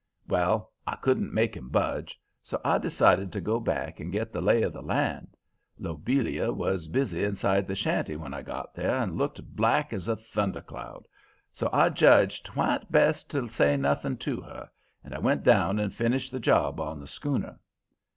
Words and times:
"Well, 0.27 0.71
I 0.87 0.95
couldn't 0.95 1.31
make 1.31 1.55
him 1.55 1.69
budge, 1.69 2.19
so 2.41 2.59
I 2.65 2.79
decided 2.79 3.31
to 3.33 3.39
go 3.39 3.59
back 3.59 3.99
and 3.99 4.11
get 4.11 4.33
the 4.33 4.41
lay 4.41 4.63
of 4.63 4.73
the 4.73 4.81
land. 4.81 5.37
Lobelia 5.77 6.51
was 6.51 6.87
busy 6.87 7.23
inside 7.23 7.67
the 7.67 7.75
shanty 7.75 8.15
when 8.15 8.33
I 8.33 8.41
got 8.41 8.73
there 8.73 8.97
and 8.97 9.15
looking 9.15 9.45
black 9.49 9.93
as 9.93 10.07
a 10.07 10.15
thundercloud, 10.15 11.05
so 11.53 11.69
I 11.71 11.89
judged 11.89 12.47
'twa'n't 12.47 12.91
best 12.91 13.29
to 13.29 13.47
say 13.49 13.77
nothing 13.77 14.17
to 14.25 14.41
her, 14.41 14.71
and 15.03 15.13
I 15.13 15.19
went 15.19 15.43
down 15.43 15.77
and 15.77 15.93
finished 15.93 16.31
the 16.31 16.39
job 16.39 16.79
on 16.79 16.99
the 16.99 17.05
schooner. 17.05 17.59